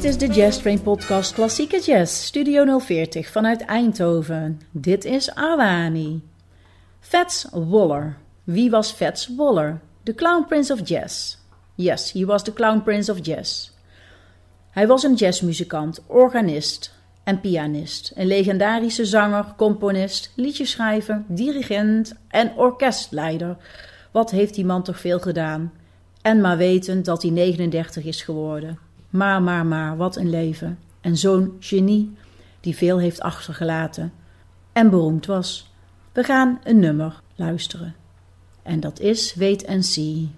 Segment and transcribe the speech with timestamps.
[0.00, 4.60] Dit is de Jazz Train Podcast Klassieke Jazz, Studio 040 vanuit Eindhoven.
[4.70, 6.22] Dit is Awani.
[7.00, 8.16] Fats Waller.
[8.44, 9.80] Wie was Fats Waller?
[10.02, 11.36] The Clown Prince of Jazz.
[11.74, 13.70] Yes, he was the Clown Prince of Jazz.
[14.70, 16.94] Hij was een jazzmuzikant, organist
[17.24, 23.56] en pianist, een legendarische zanger, componist, liedjeschrijver, dirigent en orkestleider.
[24.10, 25.72] Wat heeft die man toch veel gedaan?
[26.22, 28.88] En maar weten dat hij 39 is geworden.
[29.10, 30.78] Maar, maar, maar, wat een leven.
[31.00, 32.16] En zo'n genie
[32.60, 34.12] die veel heeft achtergelaten
[34.72, 35.72] en beroemd was.
[36.12, 37.94] We gaan een nummer luisteren.
[38.62, 40.30] En dat is Wait and See.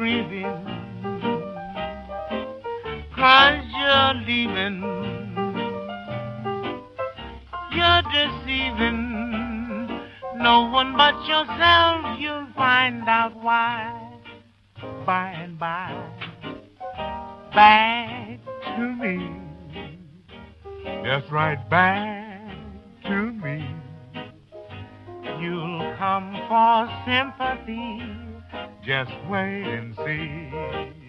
[0.00, 0.64] grieving
[3.14, 4.80] Cause you're leaving
[7.76, 9.00] You're deceiving.
[10.36, 13.92] No one but yourself You'll find out why.
[15.04, 15.92] By and by
[17.54, 18.38] Back
[18.76, 19.30] to me.
[21.04, 22.56] That's right, back
[23.04, 23.68] to me.
[25.42, 28.09] You'll come for sympathy.
[28.84, 30.99] Just wait and see.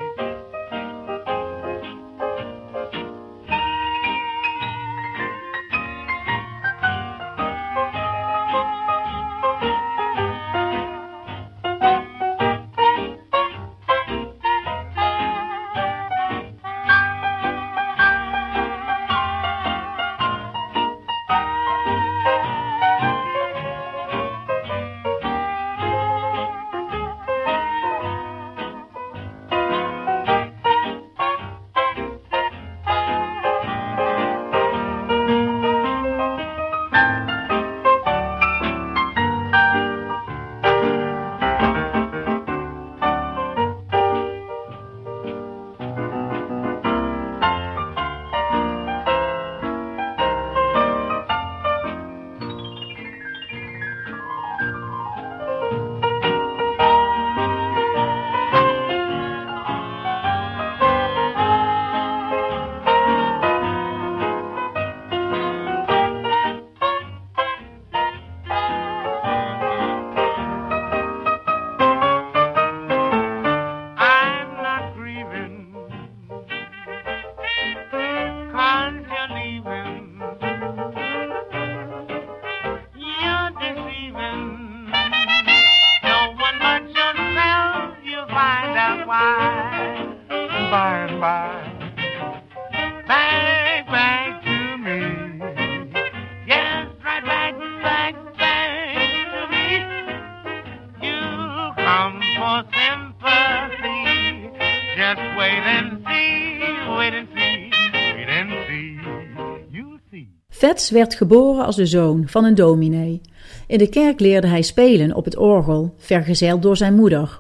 [110.90, 113.22] Werd geboren als de zoon van een dominee.
[113.68, 117.40] In de kerk leerde hij spelen op het orgel, vergezeld door zijn moeder.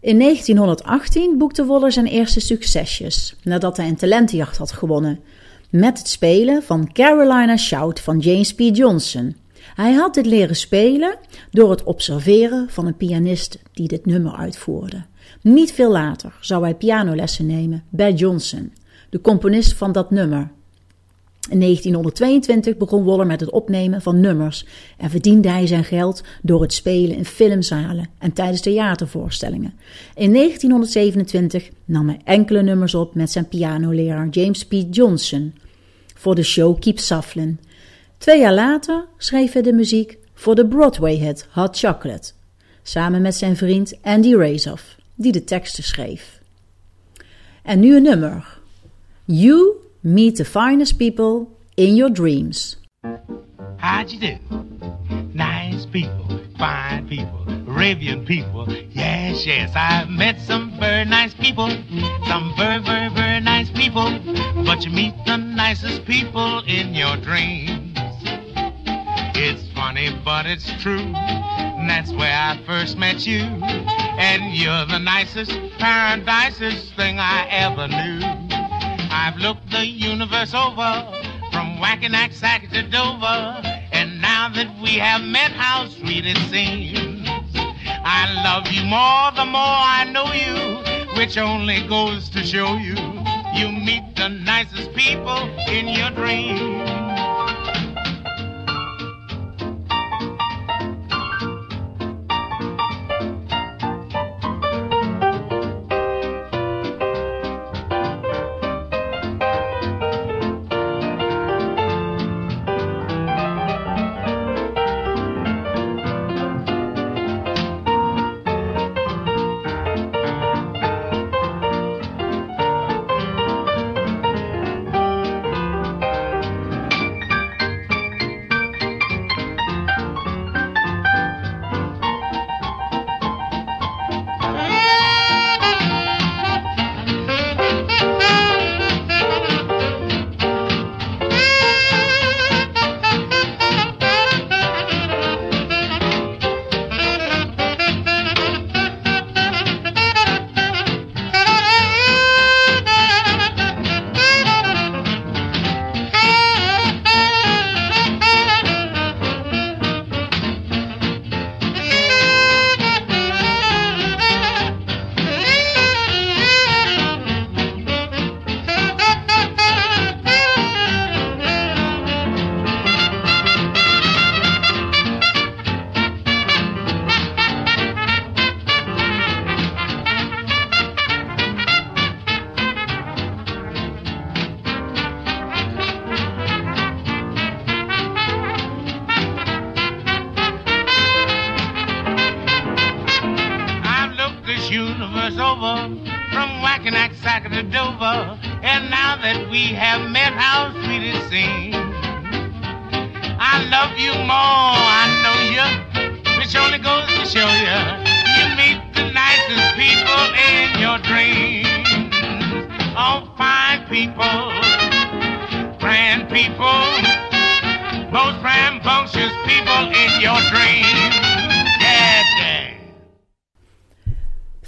[0.00, 5.20] In 1918 boekte Woller zijn eerste succesjes, nadat hij een talentenjacht had gewonnen,
[5.70, 8.60] met het spelen van Carolina Shout van James P.
[8.60, 9.36] Johnson.
[9.74, 11.16] Hij had dit leren spelen
[11.50, 15.04] door het observeren van een pianist die dit nummer uitvoerde.
[15.40, 18.72] Niet veel later zou hij pianolessen nemen bij Johnson,
[19.10, 20.50] de componist van dat nummer.
[21.50, 24.66] In 1922 begon Waller met het opnemen van nummers
[24.96, 29.74] en verdiende hij zijn geld door het spelen in filmzalen en tijdens theatervoorstellingen.
[30.14, 34.72] In 1927 nam hij enkele nummers op met zijn pianoleraar James P.
[34.90, 35.54] Johnson
[36.14, 37.60] voor de show Keep Shufflin'.
[38.18, 42.32] Twee jaar later schreef hij de muziek voor de Broadway-hit Hot Chocolate,
[42.82, 46.40] samen met zijn vriend Andy Razoff, die de teksten schreef.
[47.62, 48.58] En nu een nummer.
[49.24, 52.74] You Meet the finest people in your dreams.
[53.76, 54.36] How'd you do?
[55.32, 58.68] Nice people, fine people, Arabian people.
[58.90, 61.68] Yes, yes, I've met some very nice people.
[62.26, 64.10] Some very, very, very nice people.
[64.64, 67.96] But you meet the nicest people in your dreams.
[69.36, 70.98] It's funny, but it's true.
[70.98, 73.38] And that's where I first met you.
[73.38, 78.41] And you're the nicest, paradisest thing I ever knew.
[79.12, 81.06] I've looked the universe over,
[81.52, 83.60] from Wackenack Sack to Dover.
[83.92, 87.28] And now that we have met, how sweet it seems.
[88.04, 92.96] I love you more the more I know you, which only goes to show you
[93.54, 95.38] you meet the nicest people
[95.68, 97.01] in your dreams.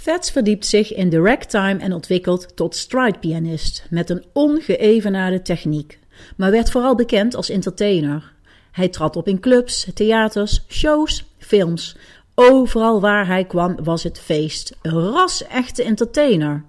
[0.05, 5.99] Verdiept zich in de ragtime en ontwikkeld tot stride-pianist met een ongeëvenaarde techniek,
[6.37, 8.33] maar werd vooral bekend als entertainer.
[8.71, 11.97] Hij trad op in clubs, theaters, shows, films.
[12.35, 14.75] Overal waar hij kwam was het feest.
[14.81, 16.63] Een ras-echte entertainer.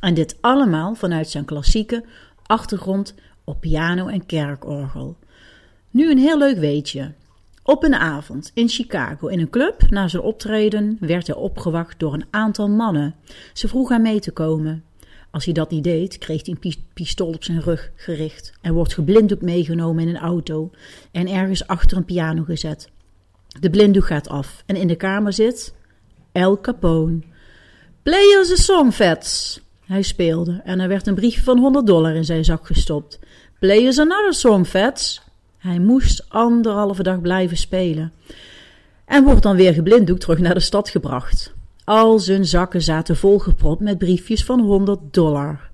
[0.00, 2.04] En dit allemaal vanuit zijn klassieke
[2.46, 3.14] achtergrond
[3.44, 5.16] op piano en kerkorgel.
[5.90, 7.12] Nu een heel leuk weetje.
[7.64, 12.12] Op een avond in Chicago in een club na zijn optreden werd hij opgewacht door
[12.12, 13.14] een aantal mannen.
[13.52, 14.84] Ze vroegen hem mee te komen.
[15.30, 18.94] Als hij dat niet deed, kreeg hij een pistool op zijn rug gericht en wordt
[18.94, 20.70] geblinddoekt meegenomen in een auto
[21.12, 22.90] en ergens achter een piano gezet.
[23.60, 25.74] De blinddoek gaat af en in de kamer zit
[26.32, 27.18] El Capone.
[28.02, 29.60] Play us a song, Fats.
[29.84, 33.18] Hij speelde en er werd een briefje van 100 dollar in zijn zak gestopt.
[33.58, 35.22] Play us another song, Fats.
[35.62, 38.12] Hij moest anderhalve dag blijven spelen.
[39.04, 41.54] En wordt dan weer geblinddoekt terug naar de stad gebracht.
[41.84, 45.70] Al zijn zakken zaten volgepropt met briefjes van 100 dollar.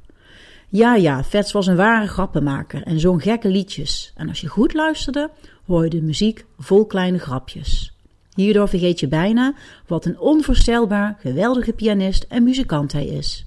[0.69, 4.13] Ja, ja, Vets was een ware grappenmaker en zong gekke liedjes.
[4.17, 5.31] En als je goed luisterde,
[5.67, 7.93] hoor je de muziek vol kleine grapjes.
[8.35, 9.55] Hierdoor vergeet je bijna
[9.87, 13.47] wat een onvoorstelbaar geweldige pianist en muzikant hij is.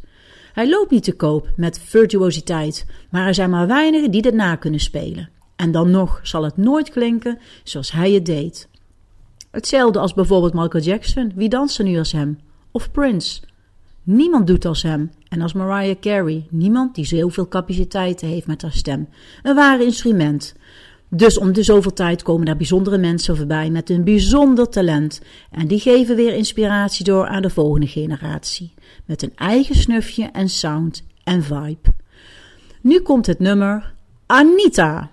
[0.54, 4.56] Hij loopt niet te koop met virtuositeit, maar er zijn maar weinigen die dit na
[4.56, 5.30] kunnen spelen.
[5.62, 8.68] En dan nog zal het nooit klinken zoals hij het deed.
[9.52, 11.32] Hetzelfde als bijvoorbeeld Michael Jackson.
[11.36, 12.40] Wie danst er nu als hem?
[12.72, 13.42] Of Prince?
[14.04, 15.12] Niemand doet als hem.
[15.28, 16.48] En als Mariah Carey.
[16.50, 19.08] Niemand die zoveel capaciteiten heeft met haar stem.
[19.44, 20.56] Een ware instrument.
[21.10, 25.22] Dus om de zoveel tijd komen daar bijzondere mensen voorbij met een bijzonder talent.
[25.52, 28.74] En die geven weer inspiratie door aan de volgende generatie.
[29.06, 31.94] Met een eigen snufje en sound en vibe.
[32.82, 33.94] Nu komt het nummer
[34.26, 35.12] Anita.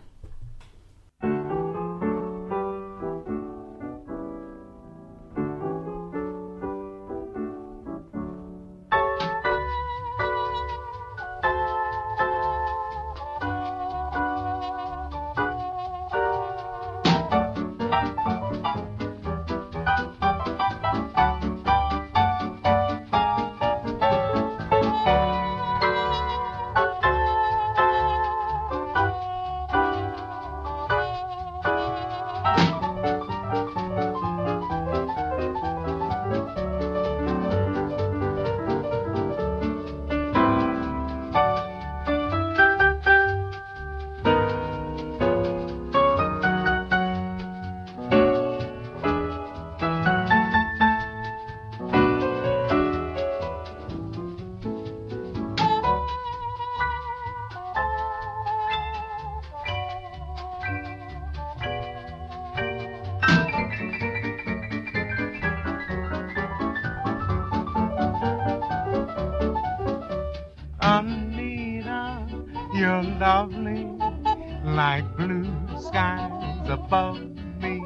[75.81, 77.21] Skies above
[77.61, 77.85] me.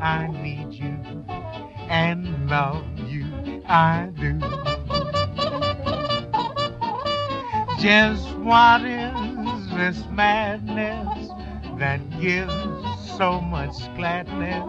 [0.00, 0.96] I need you
[1.88, 3.24] and love you,
[3.66, 4.38] I do.
[7.80, 11.28] Just what is this madness
[11.78, 12.52] that gives
[13.16, 14.64] so much gladness?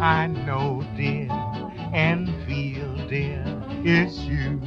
[0.00, 1.30] I know, dear,
[1.92, 3.44] and feel, dear,
[3.84, 4.60] it's you.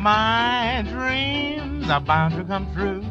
[0.00, 3.04] My dreams are bound to come true.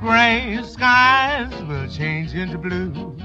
[0.00, 3.16] Gray skies will change into blue.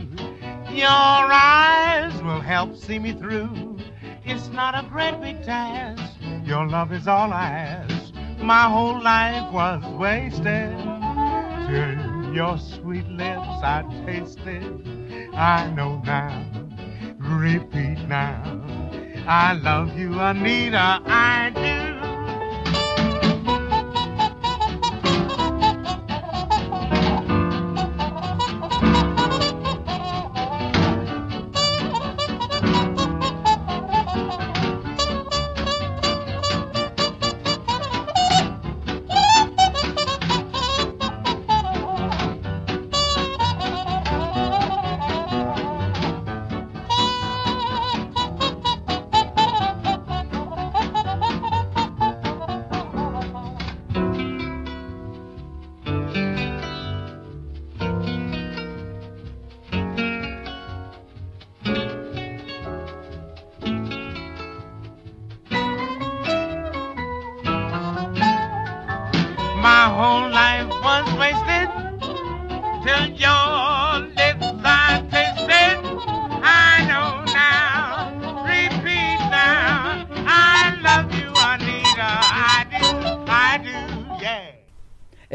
[0.71, 3.77] Your eyes will help see me through.
[4.25, 6.15] It's not a great big task.
[6.43, 8.15] Your love is all I ask.
[8.39, 10.75] My whole life was wasted.
[11.67, 14.87] Till your sweet lips I tasted.
[15.35, 16.43] I know now.
[17.19, 18.61] Repeat now.
[19.27, 21.01] I love you, Anita.
[21.05, 21.72] I do.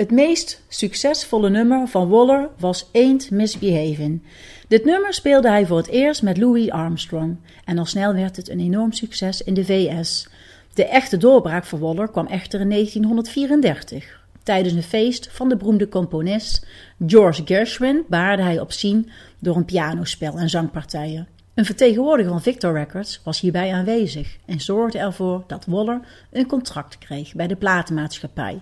[0.08, 4.24] Het meest succesvolle nummer van Waller was Ain't Misbehavin'.
[4.68, 8.48] Dit nummer speelde hij voor het eerst met Louis Armstrong en al snel werd het
[8.48, 10.28] een enorm succes in de VS.
[10.74, 14.24] De echte doorbraak voor Waller kwam echter in 1934.
[14.42, 16.66] Tijdens een feest van de beroemde componist
[17.06, 21.28] George Gershwin baarde hij op zien door een pianospel en zangpartijen.
[21.54, 26.00] Een vertegenwoordiger van Victor Records was hierbij aanwezig en zorgde ervoor dat Waller
[26.30, 28.60] een contract kreeg bij de platenmaatschappij.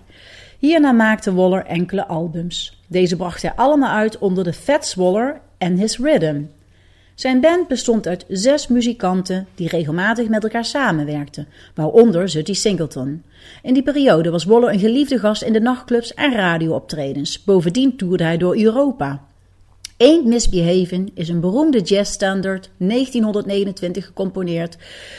[0.59, 2.81] Hierna maakte Waller enkele albums.
[2.87, 6.41] Deze bracht hij allemaal uit onder de Fats Waller and His Rhythm.
[7.15, 13.23] Zijn band bestond uit zes muzikanten die regelmatig met elkaar samenwerkten, waaronder Zutty Singleton.
[13.61, 17.43] In die periode was Waller een geliefde gast in de nachtclubs en radiooptredens.
[17.43, 19.25] Bovendien toerde hij door Europa.
[19.97, 24.77] Ain't Misbehavin' is een beroemde jazzstandard 1929 gecomponeerd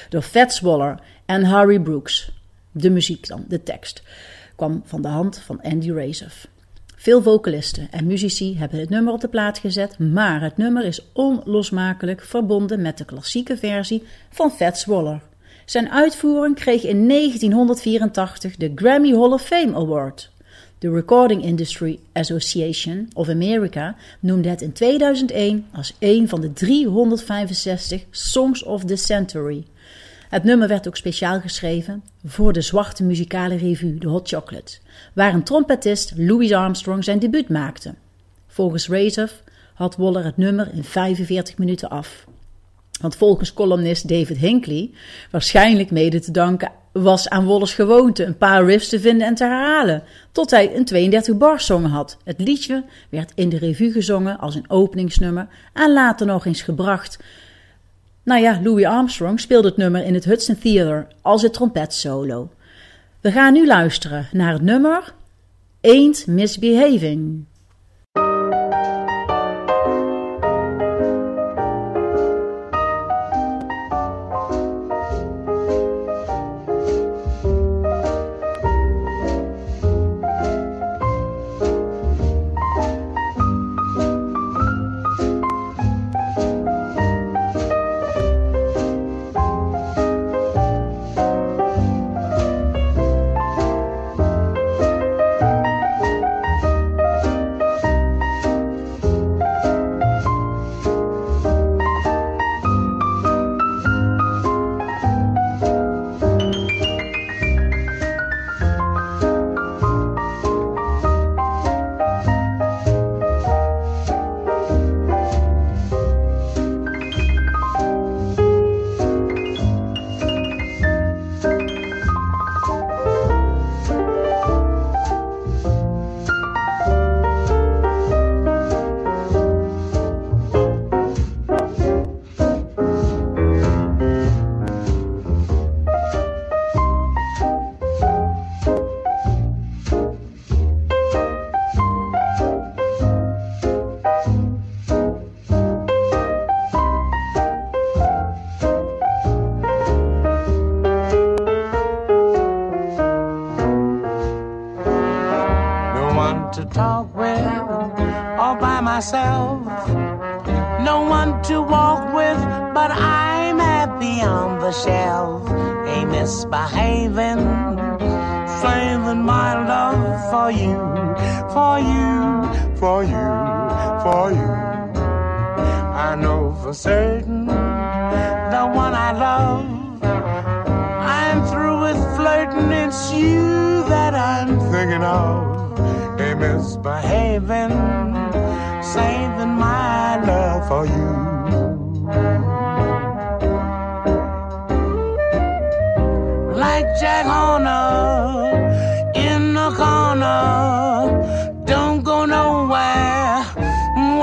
[0.08, 2.32] door Fats Waller en Harry Brooks.
[2.72, 4.02] De muziek dan, de tekst,
[4.58, 6.44] kwam van de hand van Andy Razov.
[6.96, 11.06] Veel vocalisten en muzici hebben het nummer op de plaat gezet, maar het nummer is
[11.12, 15.20] onlosmakelijk verbonden met de klassieke versie van Fats Waller.
[15.64, 20.30] Zijn uitvoering kreeg in 1984 de Grammy Hall of Fame Award.
[20.78, 28.04] De Recording Industry Association of America noemde het in 2001 als een van de 365
[28.10, 29.64] Songs of the Century.
[30.28, 34.78] Het nummer werd ook speciaal geschreven voor de zwarte muzikale revue, de Hot Chocolate,
[35.12, 37.94] waar een trompetist Louis Armstrong zijn debuut maakte.
[38.46, 39.32] Volgens Razov
[39.74, 42.24] had Waller het nummer in 45 minuten af.
[43.00, 44.90] Want volgens columnist David Hinckley,
[45.30, 49.44] waarschijnlijk mede te danken was aan Wallers gewoonte een paar riffs te vinden en te
[49.44, 52.16] herhalen, tot hij een 32 bar song had.
[52.24, 57.18] Het liedje werd in de revue gezongen als een openingsnummer en later nog eens gebracht.
[58.28, 62.50] Nou ja, Louis Armstrong speelde het nummer in het Hudson Theater als het trompetsolo.
[63.20, 65.14] We gaan nu luisteren naar het nummer
[65.80, 67.44] Ain't Misbehaving.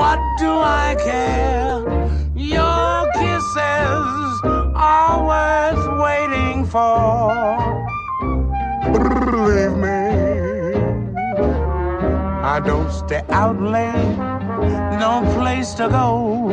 [0.06, 1.82] What do I care?
[2.36, 4.40] Your kisses
[4.94, 7.58] are worth waiting for.
[8.92, 10.02] Believe me,
[12.54, 14.16] I don't stay out late,
[15.04, 16.52] no place to go.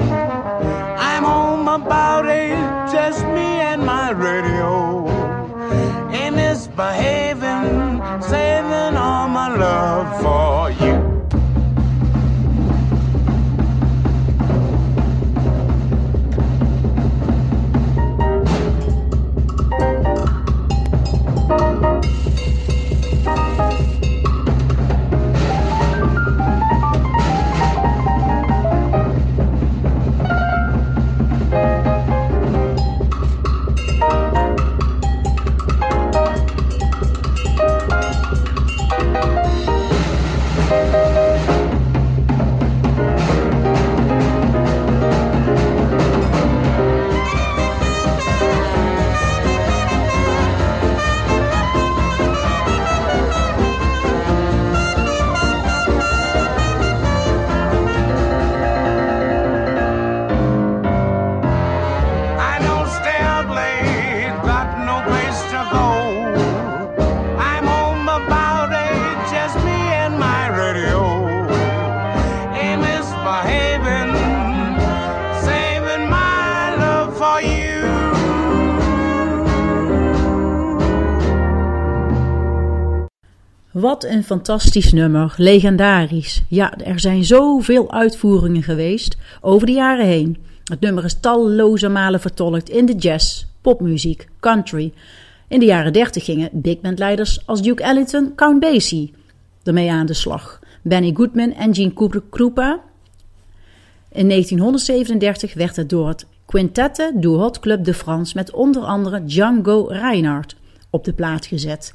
[1.10, 2.58] I'm home about eight,
[2.92, 5.08] just me and my radio.
[6.12, 10.63] Ain't misbehaving, saving all my love for
[83.74, 86.44] Wat een fantastisch nummer, legendarisch.
[86.48, 90.38] Ja, er zijn zoveel uitvoeringen geweest over de jaren heen.
[90.64, 94.94] Het nummer is talloze malen vertolkt in de jazz, popmuziek, country.
[95.48, 99.14] In de jaren 30 gingen big bandleiders als Duke Ellington, Count Basie
[99.64, 100.60] ermee aan de slag.
[100.82, 102.80] Benny Goodman en Gene Krupa.
[104.12, 109.24] In 1937 werd het door het Quintette du Hot Club de France met onder andere
[109.24, 110.56] Django Reinhardt
[110.90, 111.94] op de plaat gezet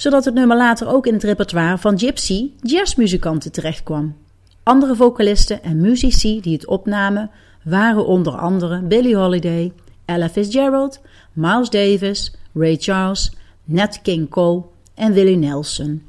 [0.00, 4.16] zodat het nummer later ook in het repertoire van gypsy jazzmuzikanten terechtkwam.
[4.62, 7.30] Andere vocalisten en muzici die het opnamen
[7.64, 9.72] waren onder andere Billie Holiday,
[10.04, 11.00] Ella Fitzgerald,
[11.32, 13.32] Miles Davis, Ray Charles,
[13.64, 14.62] Nat King Cole
[14.94, 16.02] en Willie Nelson.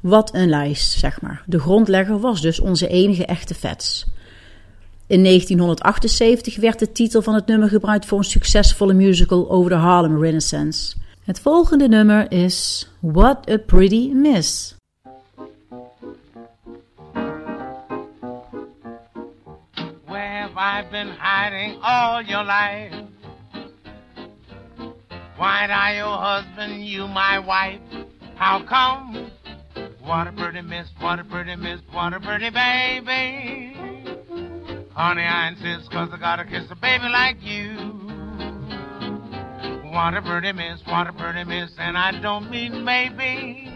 [0.00, 1.42] Wat een lijst, zeg maar.
[1.46, 4.06] De grondlegger was dus onze enige echte Fats.
[5.06, 9.76] In 1978 werd de titel van het nummer gebruikt voor een succesvolle musical over de
[9.76, 10.96] Harlem Renaissance.
[11.26, 14.74] Het volgende nummer is What a Pretty Miss.
[20.04, 22.94] Where have I been hiding all your life?
[25.36, 27.80] Why are your oh husband, you my wife?
[28.36, 29.30] How come?
[30.04, 33.74] What a pretty miss, what a pretty miss, what a pretty baby.
[34.94, 38.05] Honey, I insist cause I gotta kiss a baby like you.
[39.96, 43.66] What a pretty miss, what a pretty miss, and I don't mean maybe.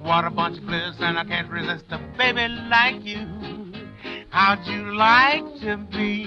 [0.00, 3.24] What a bunch of bliss, and I can't resist a baby like you.
[4.30, 6.26] How'd you like to be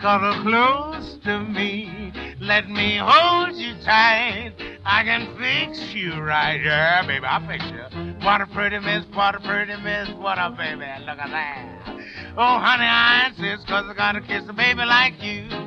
[0.00, 2.12] cuddle close to me?
[2.40, 4.52] Let me hold you tight.
[4.84, 7.26] I can fix you right, yeah, baby.
[7.26, 8.14] I'll fix you.
[8.24, 10.86] What a pretty miss, what a pretty miss, what a baby.
[11.04, 11.80] Look at that.
[12.38, 15.59] Oh, honey, I insist, cause I gotta kiss a baby like you.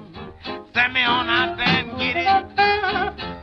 [0.74, 3.43] Send me on out there and get it.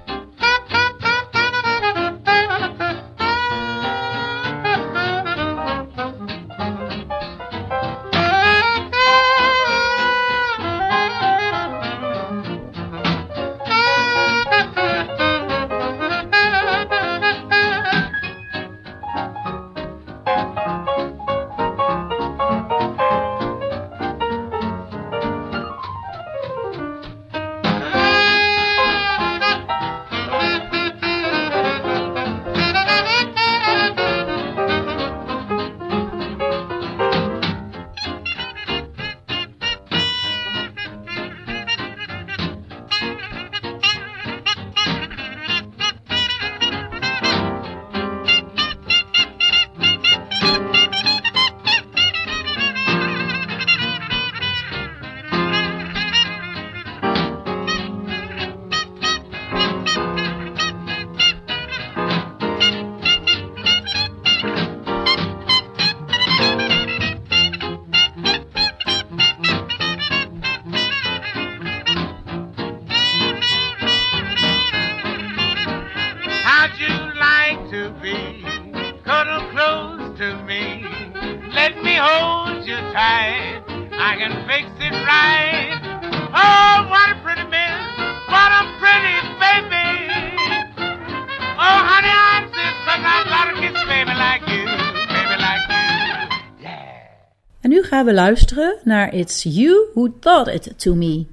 [98.00, 101.26] Gaan we luisteren naar It's You Who Taught It To Me.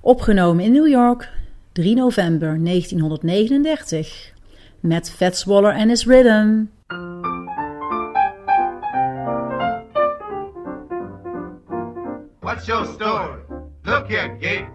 [0.00, 1.28] Opgenomen in New York,
[1.72, 4.32] 3 november 1939.
[4.80, 6.64] Met Fats Waller en his Rhythm.
[12.40, 13.40] What's your story?
[13.82, 14.68] Look here, Gate.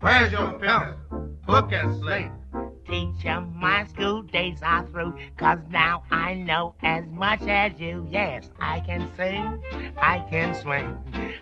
[0.00, 0.58] Where's your
[1.46, 2.39] book, and slate?
[2.90, 8.04] Teacher, my school days are through, cause now I know as much as you.
[8.10, 9.62] Yes, I can sing,
[9.96, 10.98] I can swing,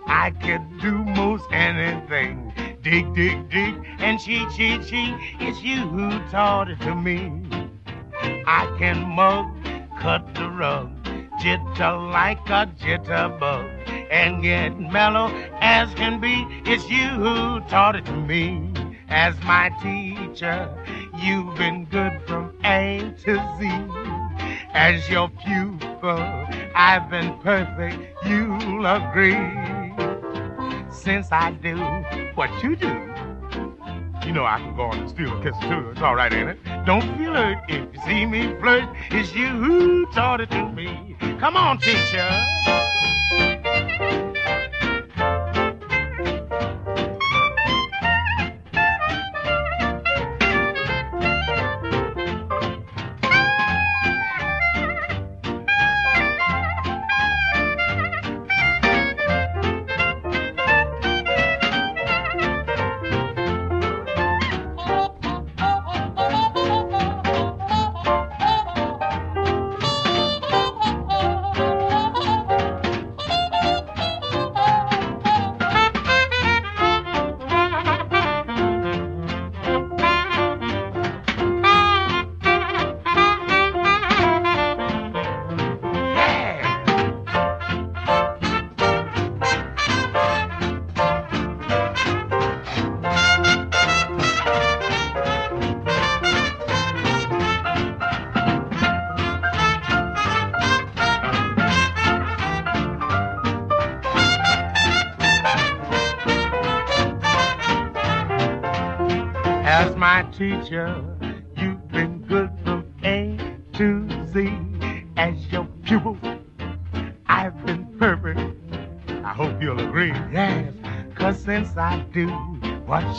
[0.06, 2.52] I can do most anything.
[2.82, 5.14] Dig, dig, dig, and cheat, cheat, cheat.
[5.40, 7.42] It's you who taught it to me.
[8.46, 9.48] I can mug,
[9.98, 10.90] cut the rug,
[11.40, 15.28] jitter like a jitterbug, and get mellow
[15.62, 16.46] as can be.
[16.70, 18.77] It's you who taught it to me.
[19.08, 20.68] As my teacher,
[21.18, 23.70] you've been good from A to Z.
[24.74, 29.34] As your pupil, I've been perfect, you'll agree.
[30.90, 31.76] Since I do
[32.34, 32.88] what you do,
[34.26, 35.90] you know I can go on and steal a kiss too.
[35.90, 36.58] It's all right, ain't it?
[36.84, 38.88] Don't feel hurt if you see me flirt.
[39.10, 41.16] It's you who taught it to me.
[41.40, 42.28] Come on, teacher.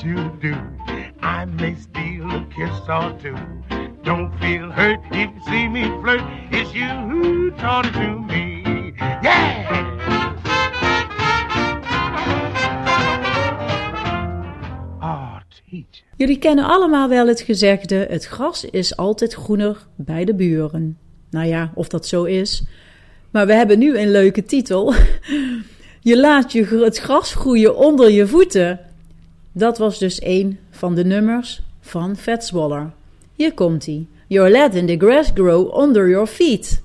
[0.03, 0.55] You do,
[1.21, 1.45] I
[2.55, 2.79] kiss.
[4.03, 5.89] Don't feel hurt if you see me
[6.73, 8.93] you who taught to me.
[9.23, 9.97] Yeah!
[15.69, 16.03] Teacher.
[16.15, 20.97] Jullie kennen allemaal wel het gezegde: het gras is altijd groener bij de buren.
[21.29, 22.63] Nou ja, of dat zo is.
[23.31, 24.93] Maar we hebben nu een leuke titel.
[26.01, 28.79] Je laat je het gras groeien onder je voeten.
[29.51, 32.91] Dat was dus een van de nummers van Fats Waller.
[33.35, 34.07] Hier komt ie.
[34.27, 36.81] You're letting the grass grow under your feet.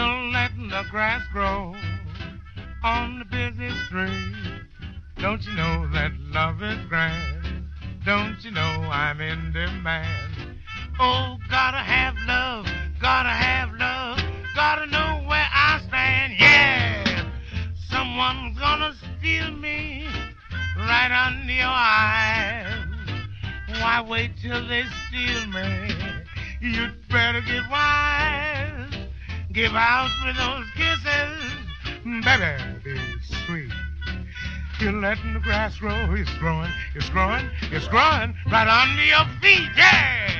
[0.00, 1.74] You're letting the grass grow
[2.82, 4.62] on the busy street.
[5.18, 7.66] Don't you know that love is grand?
[8.06, 10.56] Don't you know I'm in demand?
[10.98, 12.64] Oh, gotta have love,
[12.98, 14.18] gotta have love,
[14.54, 16.32] gotta know where I stand.
[16.38, 17.28] Yeah,
[17.90, 20.08] someone's gonna steal me
[20.78, 22.86] right under your eyes.
[23.82, 25.94] Why wait till they steal me?
[26.62, 28.79] You'd better get wise.
[29.52, 33.00] Give out for those kisses, baby, be
[33.46, 33.72] sweet.
[34.80, 39.68] You're letting the grass grow, it's growing, it's growing, it's growing right under your feet,
[39.76, 40.39] yeah!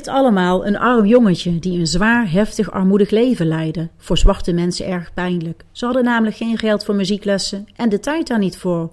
[0.00, 3.88] Dit allemaal een arm jongetje die een zwaar, heftig, armoedig leven leidde.
[3.96, 5.64] Voor zwarte mensen erg pijnlijk.
[5.72, 8.90] Ze hadden namelijk geen geld voor muzieklessen en de tijd daar niet voor,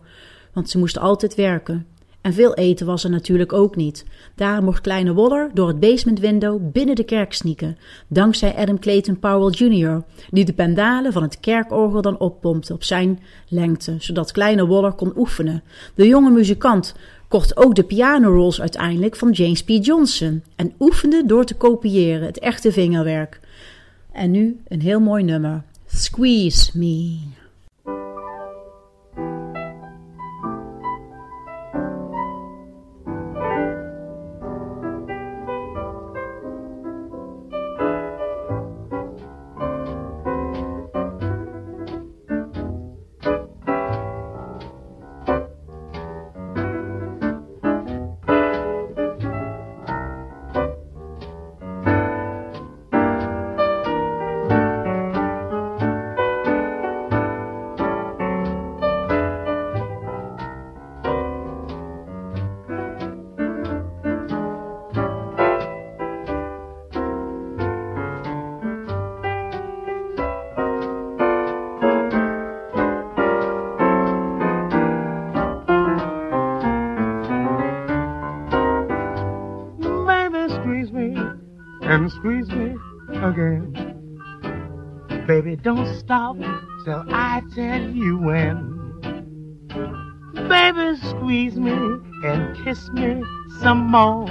[0.53, 1.85] want ze moesten altijd werken.
[2.21, 4.05] En veel eten was er natuurlijk ook niet.
[4.35, 9.19] Daar mocht kleine Waller door het basement window binnen de kerk sneaken, dankzij Adam Clayton
[9.19, 14.67] Powell Jr., die de pendalen van het kerkorgel dan oppompte op zijn lengte, zodat kleine
[14.67, 15.63] Waller kon oefenen.
[15.95, 16.95] De jonge muzikant
[17.27, 19.69] kocht ook de pianorolls uiteindelijk van James P.
[19.69, 23.39] Johnson en oefende door te kopiëren, het echte vingerwerk.
[24.11, 25.63] En nu een heel mooi nummer.
[25.85, 27.17] Squeeze Me.
[86.07, 86.37] Stop
[86.85, 88.55] till I tell you when.
[90.47, 91.73] Baby, squeeze me
[92.23, 93.21] and kiss me
[93.59, 94.25] some more.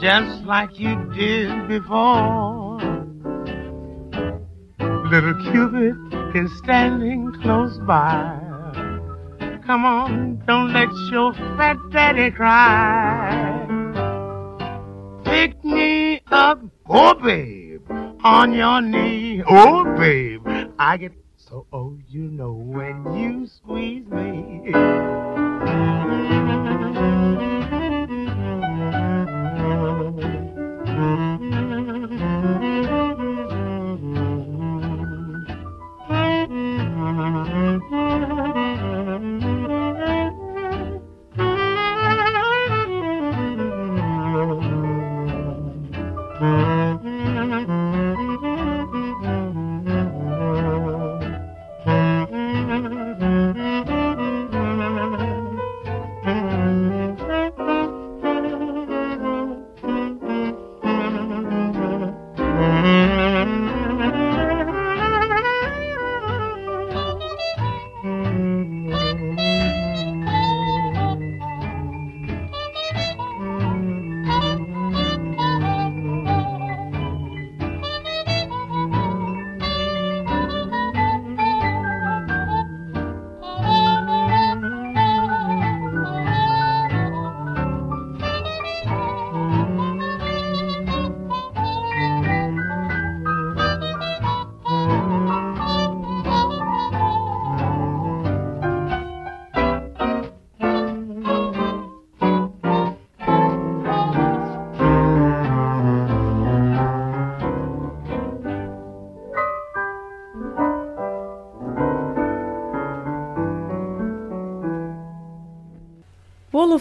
[0.00, 2.80] Just like you did before.
[5.10, 5.96] Little Cupid
[6.34, 8.40] is standing close by.
[9.66, 13.66] Come on, don't let your fat daddy cry.
[15.24, 17.65] Pick me up, oh babe,
[18.26, 20.44] on your knee, oh babe.
[20.80, 24.72] I get so old, you know, when you squeeze me.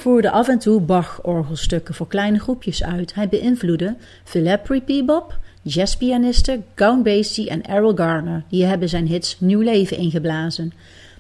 [0.06, 3.14] Voerde af en toe Bach-orgelstukken voor kleine groepjes uit.
[3.14, 8.44] Hij beïnvloedde Philip Bebop, jazzpianisten Count Basie en Errol Garner.
[8.50, 10.74] Die hebben zijn hits nieuw leven ingeblazen.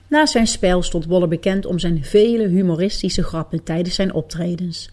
[0.07, 4.89] Naast zijn spel stond Waller bekend om zijn vele humoristische grappen tijdens zijn optredens.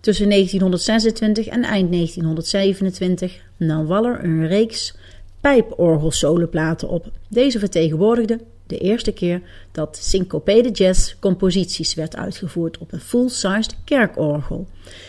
[0.00, 4.94] Tussen 1926 en eind 1927 nam Waller een reeks
[5.40, 7.10] pijporgelsoloplaten op.
[7.28, 14.66] Deze vertegenwoordigde de eerste keer dat syncopede jazz composities werd uitgevoerd op een full-sized kerkorgel.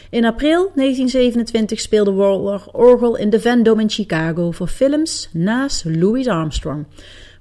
[0.09, 6.27] In april 1927 speelde Waller orgel in de Vendome in Chicago voor films naast Louis
[6.27, 6.85] Armstrong,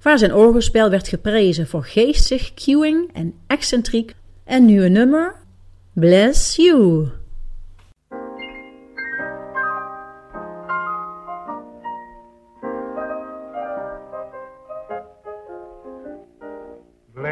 [0.03, 4.15] waar zijn orgelspel werd geprezen voor geestig cueing en excentriek.
[4.45, 5.35] En nu een nummer,
[5.93, 7.09] Bless You.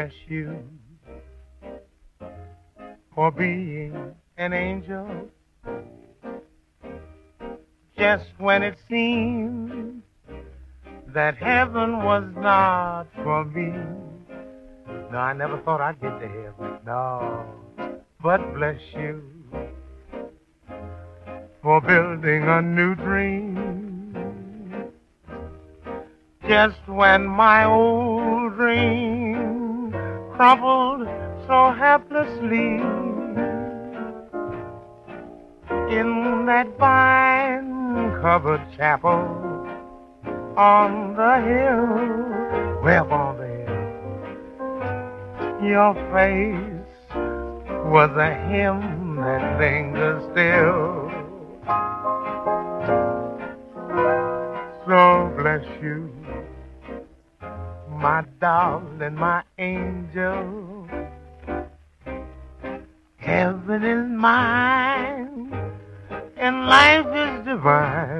[0.07, 0.63] Bless you
[3.13, 5.29] for being an angel.
[7.97, 10.01] Just when it seemed
[11.07, 13.73] that heaven was not for me.
[15.11, 16.79] No, I never thought I'd get to heaven.
[16.85, 17.45] No,
[18.21, 19.23] but bless you
[21.61, 24.13] for building a new dream.
[26.47, 29.26] Just when my old dream
[30.37, 31.07] crumbled
[31.47, 32.77] so helplessly
[35.89, 39.17] in that vine covered chapel
[40.55, 43.87] on the hill, way up on the hill.
[45.67, 46.85] Your face
[47.91, 51.09] was a hymn that lingers still.
[54.85, 56.13] So bless you,
[57.97, 60.87] my darling, my angel.
[63.17, 65.53] Heaven is mine,
[66.37, 68.16] and life is divine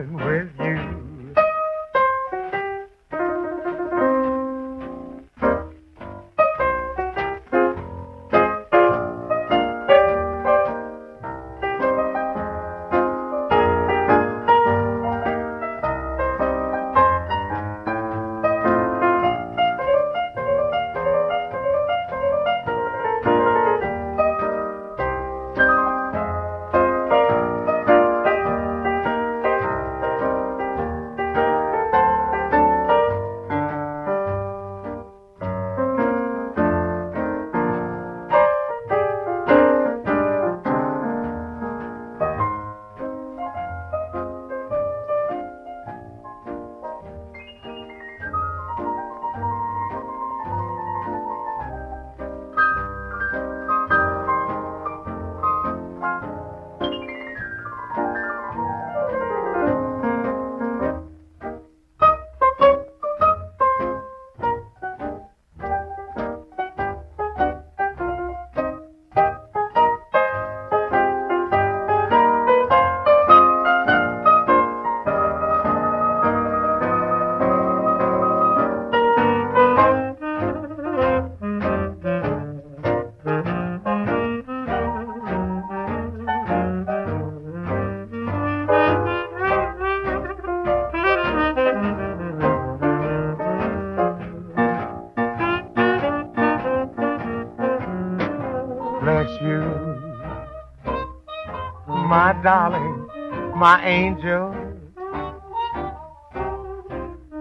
[103.57, 104.53] my angel.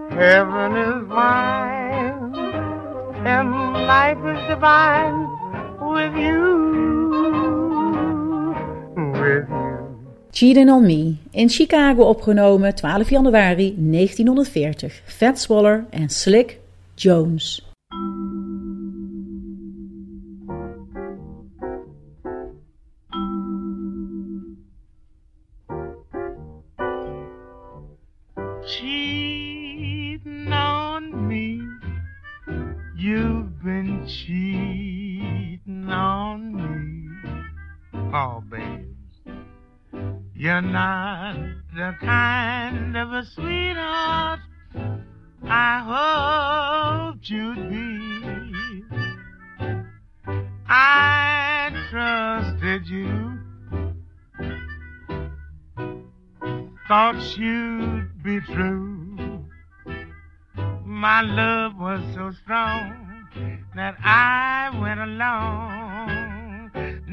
[0.09, 2.33] Heaven is mine,
[3.23, 3.51] and
[3.85, 5.27] life is divine
[5.79, 6.41] with you,
[9.13, 9.97] with you.
[10.31, 14.89] Cheating on Me, in Chicago opgenomen 12 januari 1940.
[15.05, 16.59] Fats Waller en Slick
[16.95, 17.66] Jones.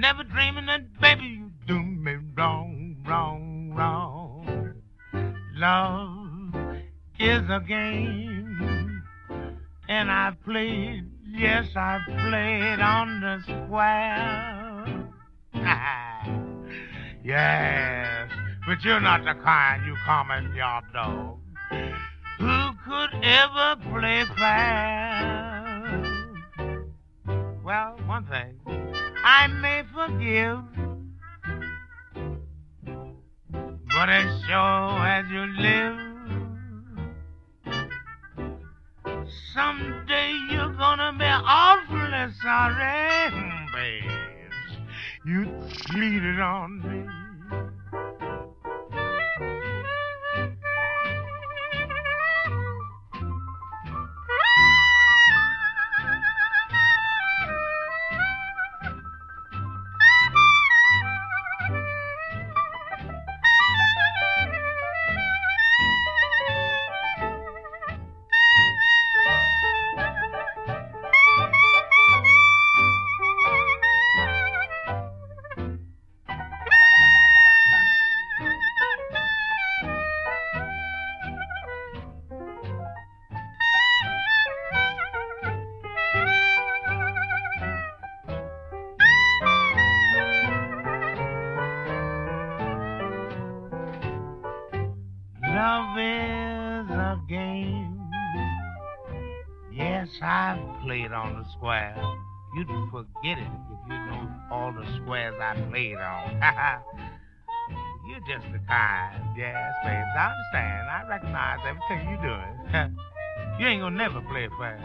[0.04, 4.74] Never dreaming that, baby, you do me wrong, wrong, wrong.
[5.54, 6.54] Love
[7.18, 9.02] is a game,
[9.88, 15.08] and I played, yes, I played on the square.
[17.24, 18.30] yes,
[18.66, 21.38] but you're not the kind you common yard dog
[22.38, 25.64] who could ever play fair.
[27.64, 28.63] Well, one thing
[29.26, 30.60] I may forgive,
[33.88, 35.98] but as sure as you live,
[39.54, 43.30] someday you're gonna be awfully sorry,
[43.72, 44.78] babes.
[45.24, 45.46] You
[45.90, 47.23] cheated on me.
[95.64, 97.98] Love is a game.
[99.72, 101.96] Yes, I've played on the square.
[102.54, 106.36] You'd forget it if you knew all the squares I played on.
[108.06, 109.38] You're just the kind.
[109.38, 110.90] Yes, babes, I understand.
[110.90, 112.98] I recognize everything you're doing.
[113.58, 114.78] you ain't gonna never play fair.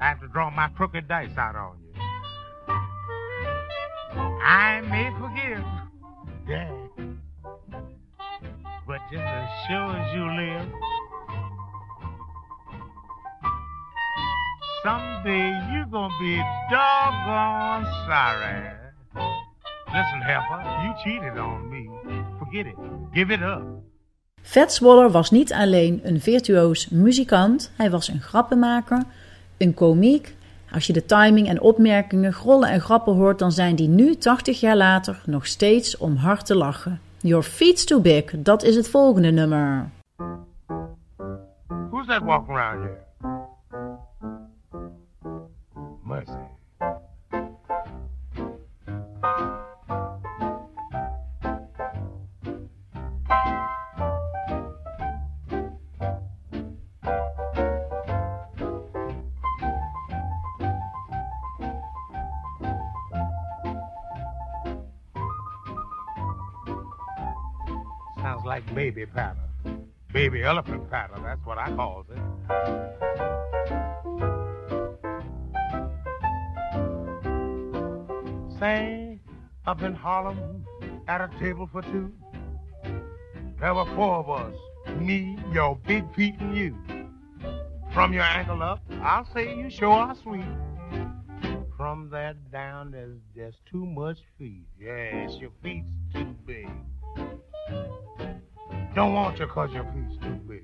[0.00, 2.02] I have to draw my crooked dice out on you.
[4.42, 5.64] I may forgive.
[6.48, 6.83] Yeah.
[9.10, 10.68] Just as sure as you live,
[14.82, 16.36] someday you're gonna be
[16.70, 18.72] doggone sorry.
[19.92, 21.90] Listen, Heifer, you cheated on me.
[22.38, 22.76] Forget it.
[23.12, 23.62] Give it up.
[24.42, 29.02] Fats Waller was niet alleen een virtuoos muzikant, hij was een grappenmaker,
[29.58, 30.34] een komiek.
[30.72, 34.60] Als je de timing en opmerkingen, grollen en grappen hoort, dan zijn die nu, 80
[34.60, 37.00] jaar later, nog steeds om hard te lachen.
[37.26, 39.90] Your feet's too big, dat is het volgende nummer.
[41.90, 43.00] Who's that walking around here?
[46.02, 46.32] Mercy.
[68.74, 69.38] Baby patter.
[70.12, 72.18] Baby elephant patter, that's what I calls it.
[78.58, 79.20] Say,
[79.66, 80.64] up in Harlem
[81.06, 82.12] at a table for two.
[83.60, 84.56] There were four of us,
[85.00, 86.76] me, your big feet, and you.
[87.92, 90.44] From your ankle up, I'll say you sure are sweet.
[91.76, 94.66] From that down, there's just too much feet.
[94.80, 96.68] Yes, your feet's too big.
[98.94, 100.62] Don't want you 'cause your feet's too big.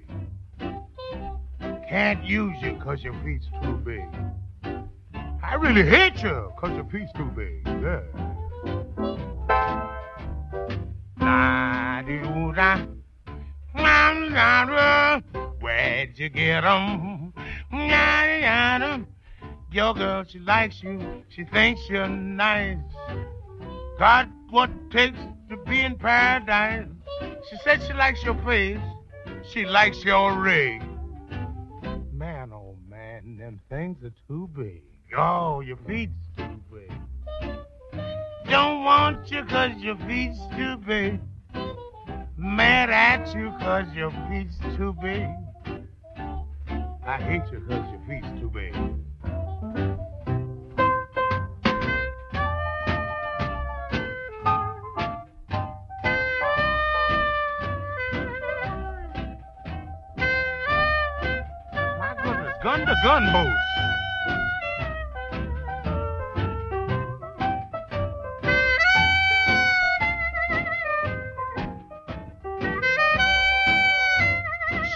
[1.88, 4.06] Can't use you 'cause your feet's too big.
[5.42, 7.66] I really hate you 'cause your feet's too big.
[7.66, 8.02] Yeah.
[15.60, 17.32] Where'd you get 'em?
[17.72, 18.98] Ya-ya-da.
[19.72, 21.24] Your girl, she likes you.
[21.28, 22.78] She thinks you're nice.
[23.98, 25.18] Got what takes
[25.48, 26.86] to be in paradise.
[27.48, 28.78] She said she likes your face.
[29.52, 30.82] She likes your ring.
[32.12, 34.82] Man, oh man, them things are too big.
[35.16, 36.92] Oh, your feet's too big.
[38.48, 41.20] Don't want you 'cause your feet's too big.
[42.36, 45.28] Mad at you 'cause your feet's too big.
[47.06, 48.74] I hate you 'cause your feet's too big.
[63.02, 63.56] Goodness, gun to gun boost.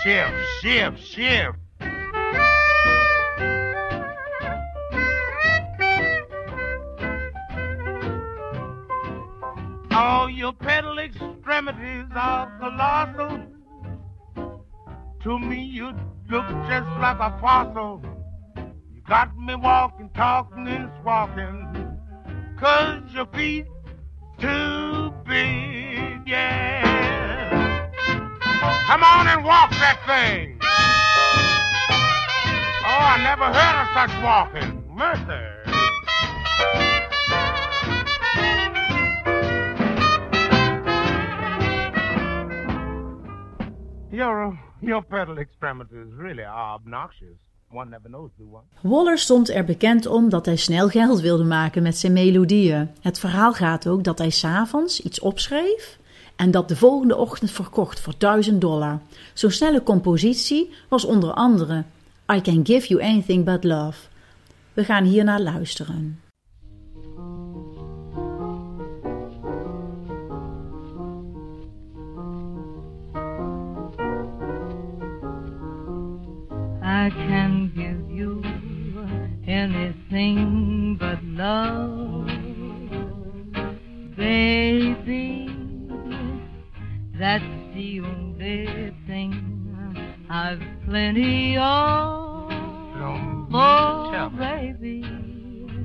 [0.02, 1.58] Shift, shift, shift.
[10.44, 13.53] your pedal extremities are colossal.
[15.24, 15.86] To me, you
[16.28, 18.02] look just like a fossil.
[18.92, 21.98] You got me walking, talking, and squawking.
[22.60, 23.64] Cause your feet
[24.38, 27.88] too big, yeah.
[28.86, 30.58] Come on and walk that thing.
[32.84, 34.84] Oh, I never heard of such walking.
[34.94, 35.54] Mercy.
[44.12, 47.36] Your, your pedal extremities really are obnoxious.
[47.70, 48.30] One never knows.
[48.82, 52.90] Waller stond er bekend om dat hij snel geld wilde maken met zijn melodieën.
[53.00, 55.98] Het verhaal gaat ook dat hij s'avonds iets opschreef
[56.36, 59.00] en dat de volgende ochtend verkocht voor 1000 dollar.
[59.32, 61.84] Zo'n snelle compositie was onder andere
[62.32, 64.08] I Can Give You Anything But Love.
[64.72, 66.23] We gaan hier naar luisteren.
[77.04, 78.40] I can give you
[79.46, 82.26] anything but love,
[84.16, 85.54] baby.
[87.18, 87.44] That's
[87.74, 92.48] the only thing I've plenty of.
[92.98, 94.38] Don't Oh, tell me.
[94.38, 95.04] baby,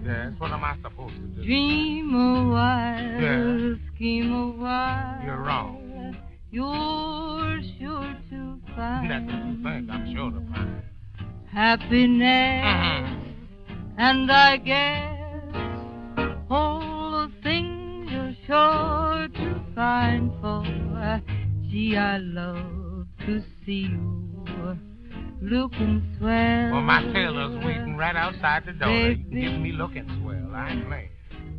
[0.05, 1.43] Yes, what am I supposed to do?
[1.43, 3.73] dream a while, Yeah.
[3.93, 5.21] scheme a while.
[5.25, 6.15] You're wrong.
[6.49, 9.89] You're sure to find That's what you think.
[9.91, 10.81] I'm sure to find.
[11.51, 13.15] Happiness.
[13.97, 20.63] And I guess all the things you're sure to find for.
[21.69, 24.77] Gee, I love to see you
[25.41, 26.71] looking swell.
[26.71, 28.91] Well, my tailor's waiting right outside the door.
[28.91, 30.55] You can give me looking swell.
[30.55, 31.09] I ain't playing.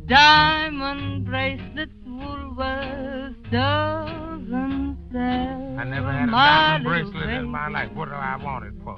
[0.07, 5.79] Diamond bracelets, Woolworths doesn't sell.
[5.79, 7.91] I never had a diamond bracelet in my life.
[7.93, 8.97] What do I want it for?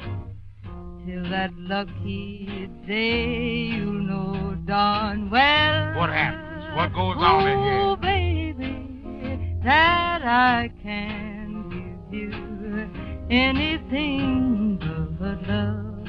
[1.06, 6.00] Till that lucky day, you know darn well.
[6.00, 6.64] What happens?
[6.78, 7.82] What goes on in here?
[7.82, 11.70] Oh, baby, that I can't
[12.10, 12.90] give you
[13.30, 14.80] anything
[15.20, 16.08] but love.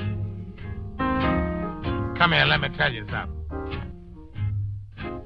[2.16, 3.34] Come here, let me tell you something.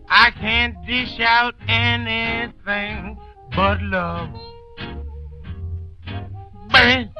[0.09, 3.19] I can't dish out anything
[3.55, 4.31] but love.
[6.73, 7.11] Baby,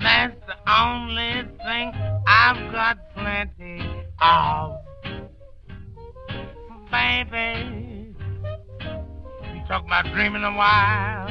[0.00, 1.92] that's the only thing
[2.26, 3.82] I've got plenty
[4.20, 4.76] of.
[6.90, 8.14] Baby,
[9.54, 11.28] you talk about dreaming a while,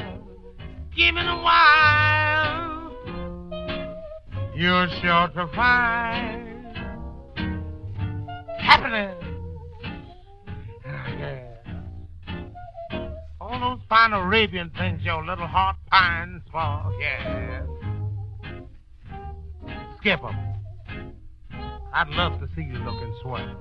[0.96, 2.70] giving a while
[4.60, 6.76] you're sure to find
[8.60, 9.16] happiness.
[10.86, 11.44] Ah, yeah.
[13.40, 17.79] All those fine Arabian things your little heart pines for, yeah.
[20.00, 20.36] Skip 'em.
[21.94, 23.56] I'd love to see you looking swell.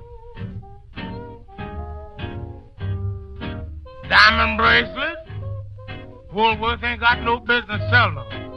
[4.09, 5.17] Diamond bracelet?
[6.33, 8.49] Woolworth ain't got no business selling them.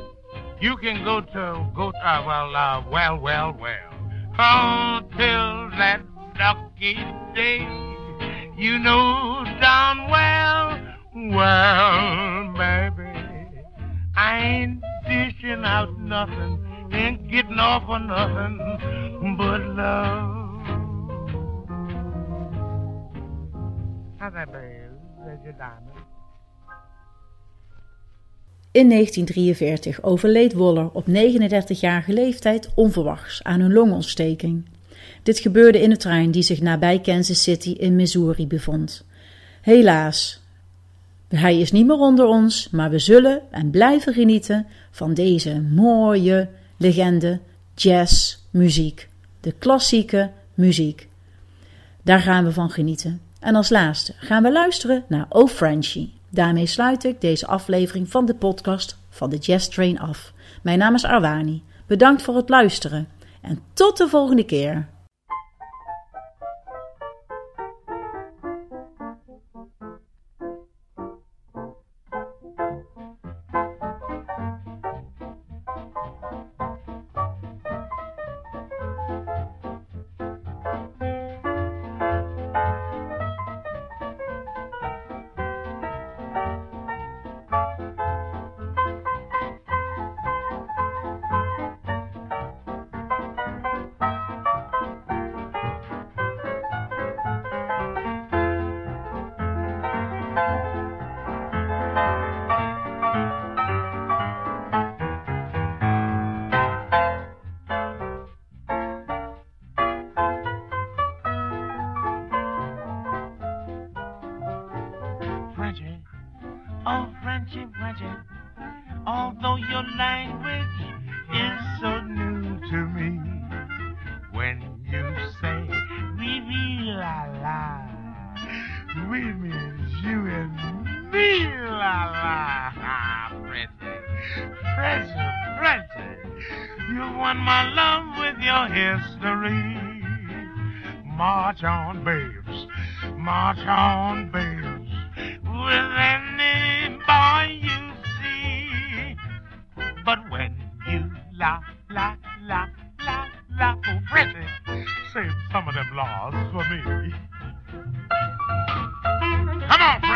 [0.59, 3.91] You can go to go to, uh, well uh, well well well
[4.37, 6.01] until that
[6.37, 6.95] lucky
[7.33, 7.59] day.
[8.57, 10.79] You know darn well,
[11.15, 13.09] well baby,
[14.15, 16.59] I ain't dishing out nothing,
[16.93, 20.41] ain't getting off on nothing but love.
[24.17, 24.91] How's that, babe?
[25.25, 25.99] There's your diamond.
[28.71, 34.65] In 1943 overleed Waller op 39-jarige leeftijd onverwachts aan een longontsteking.
[35.23, 39.05] Dit gebeurde in een trein die zich nabij Kansas City in Missouri bevond.
[39.61, 40.41] Helaas,
[41.27, 46.49] hij is niet meer onder ons, maar we zullen en blijven genieten van deze mooie
[46.81, 47.39] legende
[47.75, 49.09] jazzmuziek,
[49.39, 51.09] de klassieke muziek.
[52.01, 53.21] Daar gaan we van genieten.
[53.39, 56.13] En als laatste gaan we luisteren naar Oh Frenchie.
[56.29, 60.33] Daarmee sluit ik deze aflevering van de podcast van de Jazz Train af.
[60.61, 61.63] Mijn naam is Arwani.
[61.87, 63.07] Bedankt voor het luisteren
[63.41, 64.87] en tot de volgende keer.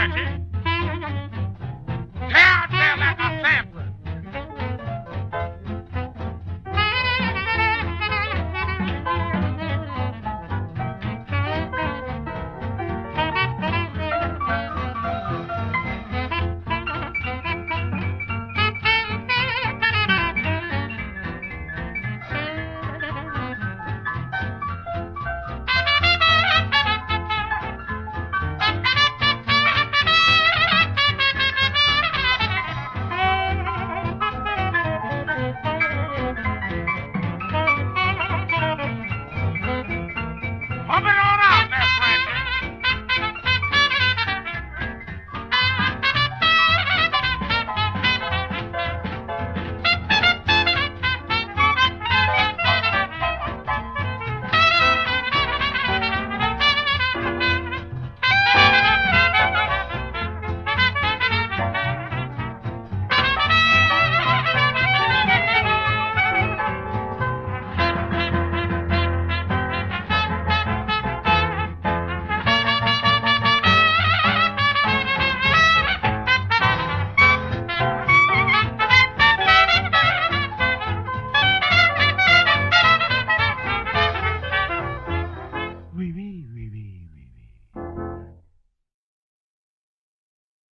[0.05, 0.37] Tear,
[2.69, 3.74] tear like a sampler.